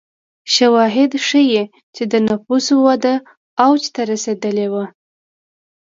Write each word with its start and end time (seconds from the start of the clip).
شواهد 0.53 1.11
ښيي 1.27 1.63
چې 1.95 2.03
د 2.11 2.13
نفوسو 2.27 2.75
وده 2.87 3.13
اوج 3.65 3.81
ته 3.93 4.01
رسېدلې 4.11 4.67
وه. 4.73 4.85